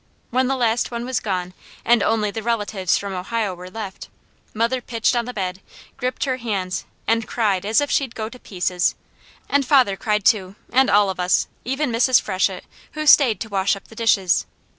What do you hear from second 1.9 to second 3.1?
only the relatives